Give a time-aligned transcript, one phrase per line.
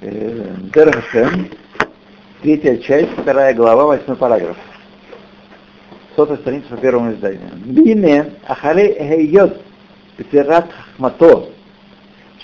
[0.00, 1.48] Дерахашем,
[2.40, 4.56] третья часть, вторая глава, восьмой параграф.
[6.14, 7.50] Сотая страница по первому изданию.
[7.64, 9.60] Бине ахаре хейот
[10.16, 11.48] петерат хахмато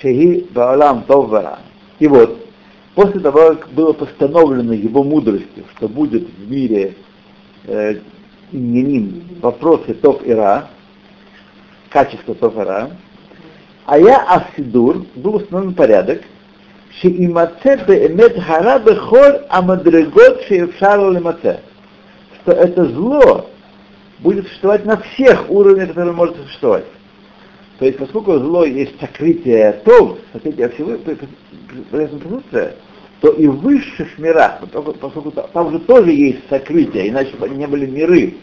[0.01, 1.61] шеги баалам товвара.
[2.01, 2.45] И вот,
[2.97, 6.97] после того, как было постановлено его мудростью, что будет в мире
[7.69, 8.01] э,
[8.51, 10.71] ним вопросы тов и ра,
[11.89, 12.91] качество тов и ра,
[13.87, 16.23] а я Асидур, был установлен порядок,
[17.01, 21.61] шиимаце беэмет хара бехоль амадрегот шиевшара лимаце.
[22.43, 23.51] Что это зло
[24.21, 26.85] будет существовать на всех уровнях, которые может существовать.
[27.79, 30.97] То есть, поскольку зло есть сокрытие том, сокрытие всего,
[31.91, 32.77] присутствия,
[33.21, 34.61] то и в высших мирах,
[35.01, 38.35] поскольку там же тоже есть сокрытие, иначе бы не были миры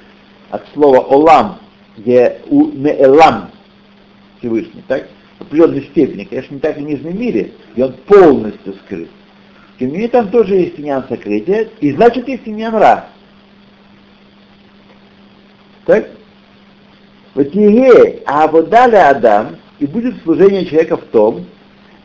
[0.49, 1.59] от слова «олам»,
[1.97, 3.51] где у «неэлам»
[4.39, 5.07] Всевышний, так?
[5.41, 9.09] Определенной степени, конечно, не так и в нижнем мире, и он полностью скрыт.
[9.79, 13.07] Тем не менее, там тоже есть иньян сокрытия, и значит есть иньян ра.
[15.85, 16.09] Так?
[17.33, 17.47] Вот
[18.25, 21.45] а вот далее Адам, и будет служение человека в том,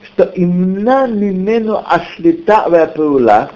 [0.05, 3.51] что имна мимену ашлита вапаула,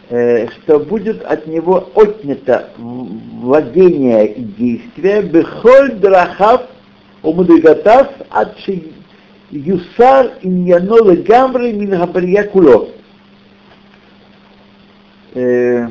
[0.11, 6.63] что будет от него отнято владение и действие, бехоль драхав
[7.23, 8.57] умудригатав от
[9.51, 12.89] юсар иньяно легамры мин хабария куло.
[15.33, 15.87] Э,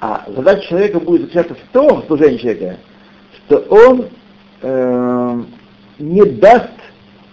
[0.00, 2.78] а задача человека будет заключаться в том, служение человека,
[3.36, 4.06] что он
[4.62, 5.42] э,
[5.98, 6.70] не даст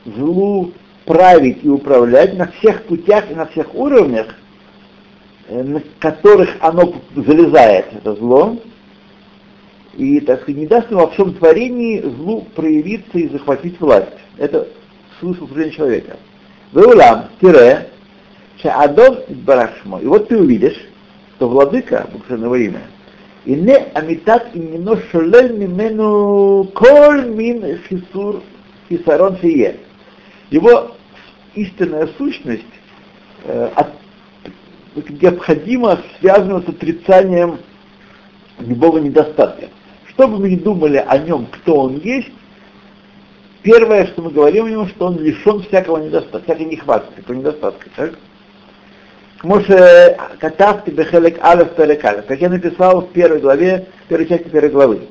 [0.04, 0.74] злу
[1.06, 4.49] править и управлять на всех путях и на всех уровнях, Э,
[5.50, 8.58] на которых оно залезает, это зло,
[9.98, 14.08] и, так сказать, не даст ему во всем творении злу проявиться и захватить власть.
[14.38, 14.68] Это
[15.20, 16.18] смысл служения человека.
[16.72, 17.90] Веулам, тире,
[18.62, 20.00] Шаадон Барашмо.
[20.00, 20.78] И вот ты увидишь,
[21.36, 22.82] что владыка, буквально имя,
[23.46, 28.44] и не амитат и не шолель мимену коль мин фисур
[28.88, 29.78] фисарон фие.
[30.50, 30.92] Его
[31.56, 32.64] истинная сущность
[33.46, 33.88] э, от,
[35.10, 37.60] необходимо связано с отрицанием
[38.60, 39.68] любого недостатка.
[40.08, 42.32] Что бы мы ни думали о нем, кто он есть,
[43.62, 47.90] первое, что мы говорим о нем, что он лишен всякого недостатка, всякой нехватки, всякого недостатка.
[47.96, 48.14] Так?
[49.44, 54.70] Моше Катавти Бехелек Алеф Перек как я написал в первой главе, в первой части первой
[54.70, 55.02] главы.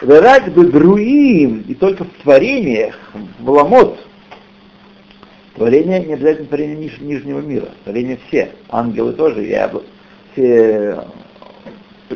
[0.00, 2.96] Верак Бедруим, и только в творениях,
[3.40, 3.98] в Ламот,
[5.54, 9.82] Творение не обязательно творение ниж, нижнего мира, творение все, ангелы тоже, и об,
[10.32, 11.04] все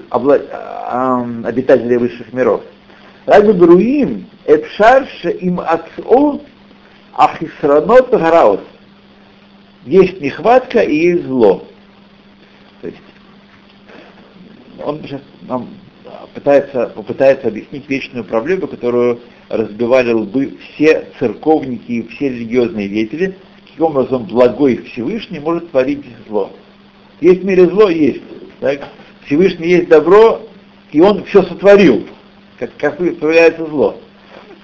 [0.09, 2.63] обла, а, обитатели высших миров.
[3.27, 6.43] Раби Бруим, Эпшарше им Ацу,
[7.15, 8.61] Ахисранот Гараус.
[9.85, 11.67] Есть нехватка и есть зло.
[12.81, 13.03] То есть
[14.83, 15.69] он сейчас нам
[16.35, 23.37] пытается, попытается объяснить вечную проблему, которую разбивали лбы все церковники и все религиозные деятели,
[23.67, 26.51] каким образом благой Всевышний может творить зло.
[27.21, 28.23] Есть в мире зло, есть.
[28.61, 28.89] Так?
[29.27, 30.43] Всевышний есть добро,
[30.93, 32.07] и он все сотворил,
[32.59, 34.01] как, как появляется зло.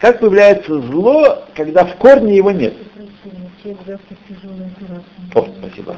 [0.01, 2.75] Как появляется зло, когда в корне его нет?
[5.35, 5.97] О, спасибо.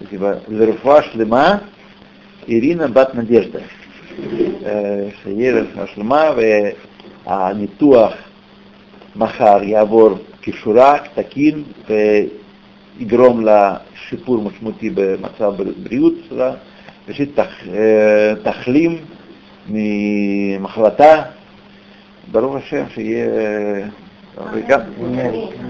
[0.00, 0.40] Спасибо.
[0.48, 1.62] Лерфа Шлема,
[2.46, 3.62] Ирина Бат Надежда.
[4.64, 6.34] Э, Шаера Шлема,
[7.25, 8.13] והניתוח
[9.15, 10.09] מחר יעבור
[10.41, 11.63] כשורה, תקין,
[12.99, 16.53] ויגרום לשיפור משמעותי במצב הבריאות שלה.
[17.07, 17.39] ראשית,
[18.43, 18.97] תחלים
[19.69, 21.23] ממחלתה,
[22.31, 23.27] ברוך השם שיהיה
[24.53, 24.79] וגם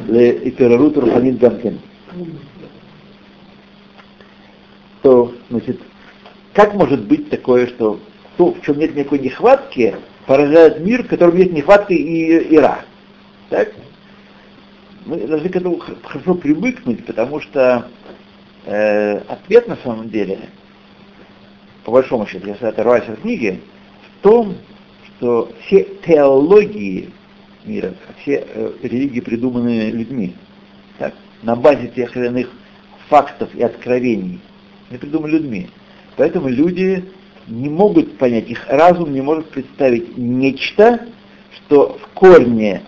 [0.09, 1.73] להתעוררות רוחנית גם כן.
[5.01, 5.77] טוב, значит,
[6.53, 7.99] как может быть такое, что
[8.36, 12.84] то, в чем нет никакой нехватки, поражает мир, в котором нет нехватки и ира.
[13.50, 13.72] Так?
[15.04, 17.88] Мы должны к этому хорошо привыкнуть, потому что
[18.66, 20.38] э, ответ на самом деле,
[21.84, 23.60] по большому счету, если оторвать от книги,
[24.02, 24.54] в том,
[25.04, 27.10] что все теологии
[27.64, 30.34] мира, все э, религии придуманы людьми,
[30.98, 31.14] так?
[31.42, 32.50] на базе тех или иных
[33.08, 34.40] фактов и откровений,
[34.88, 35.68] они придуманы людьми.
[36.16, 37.04] Поэтому люди
[37.46, 41.06] не могут понять, их разум не может представить нечто,
[41.56, 42.82] что в корне,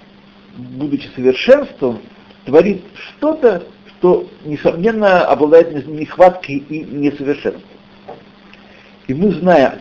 [0.56, 2.01] будучи совершенством,
[2.45, 7.62] творит что-то, что, несомненно, обладает нехваткой и несовершенством.
[9.06, 9.73] И мы знаем,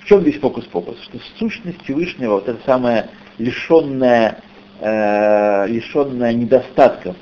[0.00, 4.42] в чем здесь фокус-фокус, что сущность Всевышнего, вот эта самая лишенная
[4.80, 7.16] э, лишенная недостатков,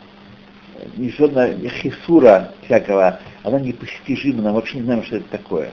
[0.97, 5.73] лишенная хисура всякого, она непостижима, нам вообще не знаем, что это такое.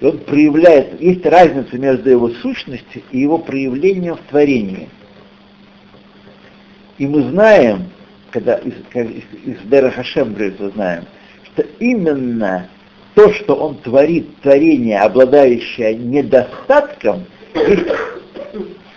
[0.00, 4.88] И он проявляет, есть разница между его сущностью и его проявлением в творении.
[6.98, 7.90] И мы знаем,
[8.30, 10.36] когда из, из, из Дера Хашем
[10.74, 11.04] знаем,
[11.52, 12.68] что именно
[13.14, 17.24] то, что он творит, творение, обладающее недостатком,
[17.54, 17.86] есть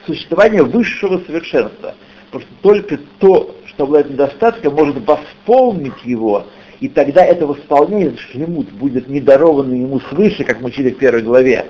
[0.05, 1.93] существование высшего совершенства.
[2.31, 6.47] Потому что только то, что обладает недостатком, может восполнить его,
[6.79, 11.23] и тогда это восполнение, шлемут, будет не даровано ему свыше, как мы учили в первой
[11.23, 11.65] главе,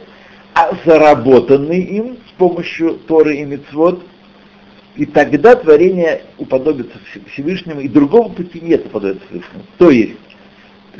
[0.53, 4.03] а заработанный им с помощью Торы и Мицвод,
[4.95, 6.97] и тогда творение уподобится
[7.33, 9.63] Всевышнему, и другого пути нет уподобиться Всевышнему.
[9.77, 10.17] То есть,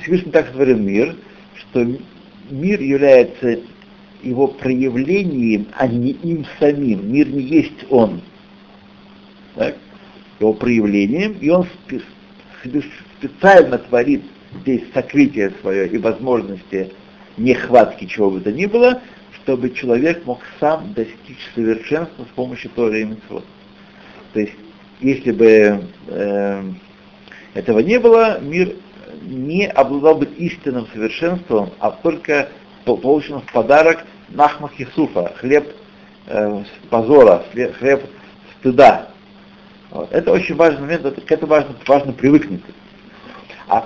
[0.02, 1.16] Всевышний так сотворил мир,
[1.56, 1.86] что
[2.50, 3.60] мир является
[4.22, 7.12] его проявлением, а не им самим.
[7.12, 8.22] Мир не есть он.
[9.56, 9.76] Так?
[10.40, 11.68] Его проявлением, и он
[13.20, 14.24] специально творит
[14.62, 16.92] здесь сокрытие свое и возможности
[17.38, 19.02] нехватки чего бы то ни было,
[19.44, 23.46] чтобы человек мог сам достичь совершенства с помощью Торы и Митцвот.
[24.34, 24.54] То есть,
[25.00, 26.64] если бы э,
[27.54, 28.76] этого не было, мир
[29.22, 32.50] не обладал бы истинным совершенством, а только
[32.86, 35.68] полученным в подарок Нахма Хисуфа, хлеб
[36.28, 37.44] э, позора,
[37.80, 38.04] хлеб
[38.60, 39.10] стыда.
[39.92, 40.12] Вот.
[40.12, 42.64] Это очень важный момент, это, к этому важно, важно привыкнуть.
[43.68, 43.86] А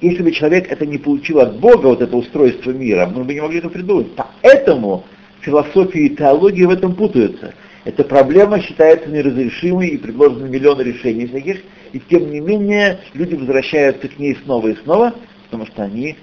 [0.00, 3.40] если бы человек это не получил от Бога, вот это устройство мира, мы бы не
[3.40, 4.08] могли это придумать.
[4.42, 5.04] Поэтому
[5.40, 7.54] философия и теология в этом путаются.
[7.84, 11.60] Эта проблема считается неразрешимой и предложены миллионы решений всяких,
[11.92, 15.14] и тем не менее люди возвращаются к ней снова и снова,
[15.44, 16.16] потому что они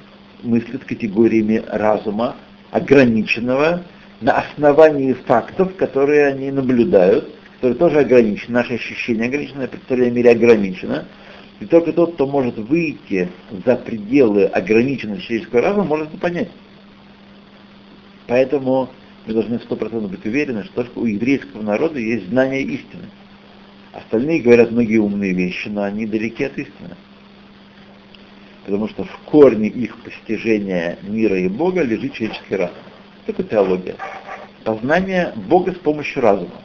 [0.43, 2.35] мыслят категориями разума,
[2.71, 3.83] ограниченного,
[4.21, 11.05] на основании фактов, которые они наблюдают, которые тоже ограничены, наше ощущение ограничено, представление мире ограничено,
[11.59, 13.29] и только тот, кто может выйти
[13.65, 16.49] за пределы ограниченности человеческого разума, может это понять.
[18.27, 18.89] Поэтому
[19.25, 23.09] мы должны сто процентов быть уверены, что только у еврейского народа есть знание истины.
[23.93, 26.95] Остальные говорят многие умные вещи, но они далеки от истины.
[28.65, 32.75] Потому что в корне их постижения мира и Бога лежит человеческий разум.
[33.23, 33.95] Что такое теология?
[34.63, 36.61] Познание Бога с помощью разума.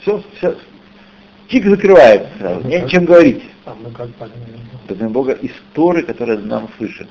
[0.00, 0.56] Все, все,
[1.48, 3.42] Чик закрывается сразу, не о чем говорить.
[3.64, 4.08] А мы как
[4.86, 7.08] Познание Бога из Торы, которая нам слышит.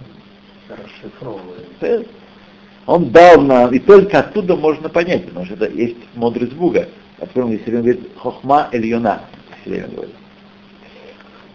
[2.86, 7.26] Он дал нам, и только оттуда можно понять, потому что это есть мудрость Бога, о
[7.26, 9.22] котором я все время говорит Хохма Эльона.
[9.62, 10.16] Все время говорит.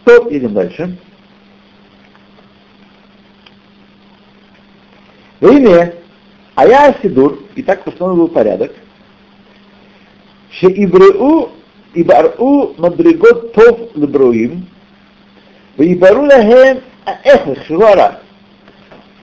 [0.04, 0.96] То, идем дальше.
[5.40, 5.94] В имя
[6.56, 8.72] Ая Сидур, и так установлен был порядок,
[11.94, 14.66] Шеибреу Ибару Мадригот Тов Лебруим,
[15.76, 16.80] Вибару Лахем
[17.24, 18.20] Эхлах Швара.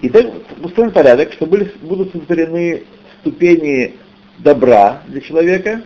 [0.02, 0.26] И так
[0.62, 2.84] устроен порядок, что были, будут сотворены
[3.22, 3.96] ступени
[4.40, 5.82] добра для человека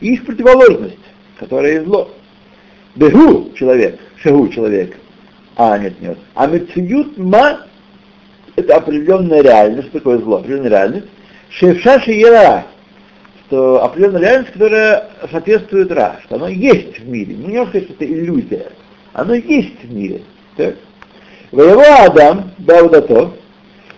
[0.00, 0.98] и их противоположность,
[1.38, 2.10] которая зло.
[2.96, 4.96] Бегу человек, шагу человек.
[5.56, 6.18] А, нет, нет.
[6.34, 7.66] А мецьют ма
[8.56, 11.06] это определенная реальность, такое зло, определенная реальность.
[11.50, 12.66] Шевшаши ера,
[13.46, 17.34] что определенная реальность, которая соответствует Ра, что оно есть в мире.
[17.34, 18.72] Не можно сказать, это иллюзия.
[19.12, 20.22] Оно есть в мире.
[20.56, 20.76] Так?
[21.50, 23.32] Воево Адам, Даудато,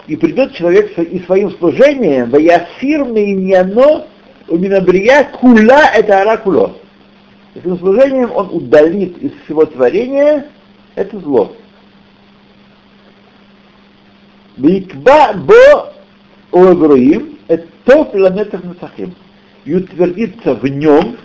[0.06, 4.06] и придет человек и своим служением, Ваясир Мейняно,
[4.48, 6.76] у Минабрия Кула это Аракуло.
[7.54, 10.46] Этим служением он удалит из всего творения
[10.94, 11.56] это зло.
[14.56, 15.92] Бикба бо
[16.52, 19.14] Оэгруим, это топ ламетов насахим.
[19.64, 21.16] И утвердится в нем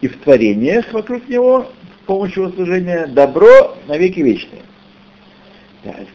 [0.00, 1.66] и в творениях вокруг него
[2.02, 4.62] с помощью служения добро на веки вечные.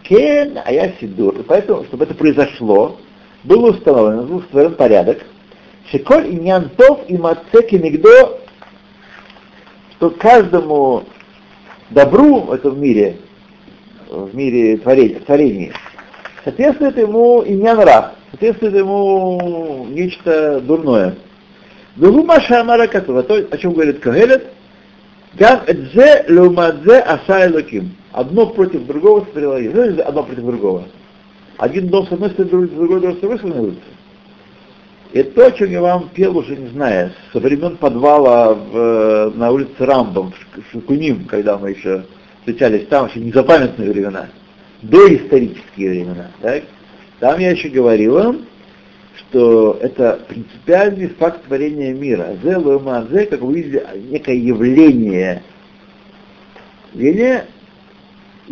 [0.04, 1.44] Кен, а я сидур.
[1.48, 3.00] Поэтому, чтобы это произошло,
[3.44, 5.26] было установлено, был установлен порядок,
[5.90, 8.40] Шеколь и Нянтов и Мацеки Мигдо,
[9.92, 11.04] что каждому
[11.90, 13.18] добру в этом мире,
[14.10, 15.74] в мире творения, творения
[16.44, 21.16] соответствует ему и нрав, соответствует ему нечто дурное.
[21.96, 24.48] Дугума Шамара Катува, то, о чем говорит Кагелет,
[25.36, 27.96] Гам Эдзе Леумадзе Асай Лаким.
[28.12, 29.72] Одно против другого сотворила.
[29.72, 30.84] Знаете, одно против другого?
[31.58, 33.76] Один дом с одной стороны, другой дом с другой стороны.
[35.14, 39.52] Это то, о чем я вам пел уже, не знаю, со времен подвала в, на
[39.52, 42.06] улице Рамбом, в Шукуним, когда мы еще
[42.40, 44.30] встречались там, еще незапамятные времена,
[44.82, 46.32] доисторические времена.
[46.42, 46.64] Так?
[47.20, 48.42] Там я еще говорил вам,
[49.34, 52.38] что это принципиальный факт творения мира.
[52.44, 55.42] Зе мазе, как вы видели, некое явление.
[56.94, 57.46] Явление,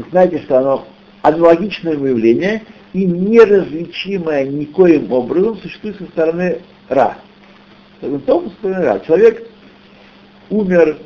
[0.10, 0.88] знаете, что оно
[1.22, 7.18] аналогичное явление и неразличимое никоим образом существует со стороны Ра.
[8.02, 9.00] Со стороны Ра.
[9.06, 9.48] Человек
[10.50, 10.98] умер,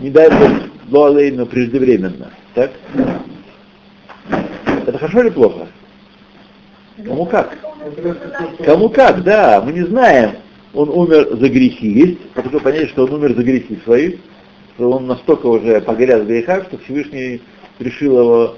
[0.00, 2.30] не дай Бог, но преждевременно.
[2.54, 2.70] Так?
[4.86, 5.66] Это хорошо или плохо?
[7.04, 7.63] Кому как?
[8.64, 10.36] Кому как, да, мы не знаем.
[10.72, 11.88] Он умер за грехи.
[11.88, 14.16] Есть такое понятие, что он умер за грехи свои,
[14.74, 17.42] что он настолько уже погорял в грехах, что Всевышний
[17.78, 18.56] решил его,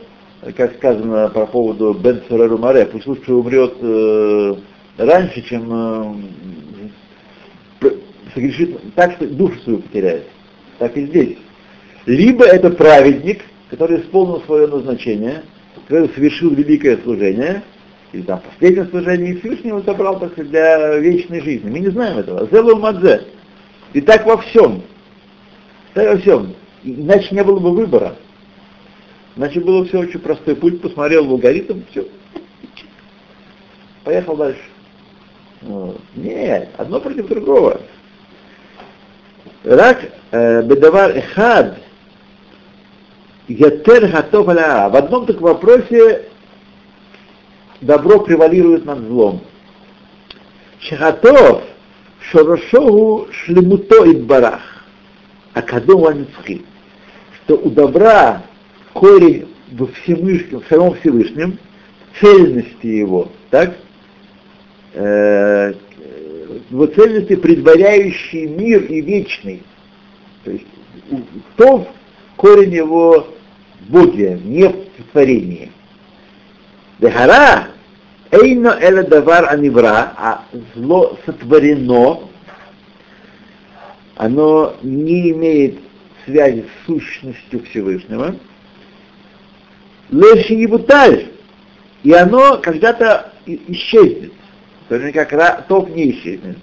[0.56, 4.54] как сказано по поводу Бен Суреру Маре, пусть лучше умрет э,
[4.98, 6.24] раньше, чем
[7.82, 7.90] э,
[8.32, 10.24] согрешит так, что душу свою потеряет.
[10.78, 11.38] Так и здесь.
[12.06, 15.42] Либо это праведник, который исполнил свое назначение,
[15.88, 17.62] который совершил великое служение,
[18.12, 21.68] или там последнее служение, и Всевышний его забрал так для вечной жизни.
[21.68, 22.48] Мы не знаем этого.
[22.50, 23.24] Зелу Мадзе.
[23.92, 24.82] И так во всем.
[25.94, 26.54] Так во всем.
[26.84, 28.16] Иначе не было бы выбора.
[29.36, 32.06] Иначе было все очень простой путь, посмотрел в алгоритм, все.
[34.04, 34.62] Поехал дальше.
[35.62, 36.00] Вот.
[36.14, 37.80] Нет, одно против другого.
[39.64, 39.98] Рак
[40.30, 41.78] э, бедавар эхад
[43.48, 46.28] ятер хатов В одном так вопросе
[47.80, 49.42] добро превалирует над злом.
[50.80, 51.62] Шахатов
[52.20, 54.84] шорошогу шлемуто и барах,
[55.52, 56.62] а кадом аницхи,
[57.44, 58.42] что у добра
[58.92, 61.58] корень в Всевышнем, в самом Всевышнем,
[62.20, 63.76] цельности его, так,
[64.94, 65.74] э,
[66.70, 69.62] в цельности предваряющий мир и вечный.
[70.44, 70.66] То есть
[71.56, 71.88] то
[72.36, 73.26] корень его
[73.80, 75.70] в Боге, не в творении.
[76.99, 77.69] Дехара
[78.31, 80.45] эйно эля давар анивра, а
[80.75, 82.21] зло сотворено,
[84.15, 85.79] оно не имеет
[86.25, 88.35] связи с сущностью Всевышнего.
[90.11, 91.31] Леши и буталь,
[92.03, 94.33] и оно когда-то исчезнет,
[94.89, 96.57] то есть как топ не исчезнет.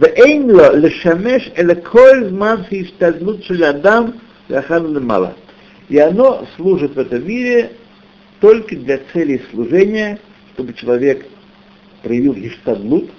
[0.00, 4.04] ואין לו לשמש אלא כל זמן שהשתדלות של אדם
[4.50, 5.30] לאחר למעלה.
[5.90, 7.72] И оно служит в этом мире
[8.45, 10.19] только для целей служения,
[10.53, 11.25] чтобы человек
[12.03, 13.09] проявил иштадлут,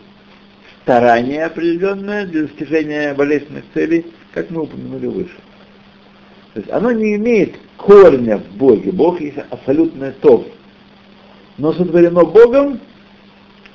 [0.83, 5.37] старание определенное для достижения болезненных целей, как мы упомянули выше.
[6.55, 8.93] То есть оно не имеет корня в Боге.
[8.93, 10.47] Бог есть абсолютное то.
[11.59, 12.79] Но сотворено Богом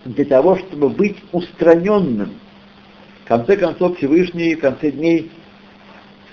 [0.05, 2.31] для того, чтобы быть устраненным.
[3.25, 5.29] В конце концов, Всевышний в конце дней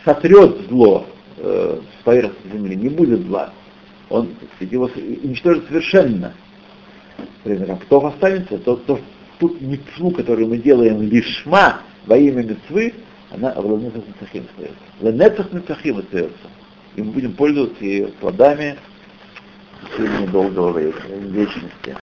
[0.04, 1.06] сотрет зло
[1.38, 3.52] э, с поверхности земли, не будет зла
[4.10, 4.90] он его
[5.22, 6.34] уничтожит совершенно.
[7.44, 9.00] Например, кто останется, то, то
[9.38, 12.94] тут митцву, которую мы делаем лишма во имя митцвы,
[13.30, 14.78] она в Ленецах Митцахим остается.
[15.00, 16.48] Ленецах Митцахим остается.
[16.96, 18.76] И мы будем пользоваться ее плодами
[19.82, 21.98] в течение долгого вечности.